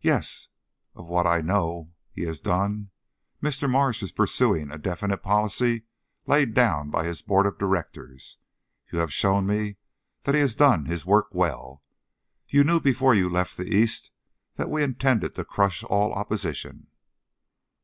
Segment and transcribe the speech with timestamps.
[0.00, 0.48] "Yes,
[0.96, 2.90] of what I know he has done.
[3.40, 3.70] Mr.
[3.70, 5.84] Marsh is pursuing a definite policy
[6.26, 8.38] laid down by his board of directors.
[8.92, 9.76] You have shown me
[10.24, 11.84] that he has done his work well.
[12.48, 14.10] You knew before you left the East
[14.56, 16.88] that we intended to crush all opposition."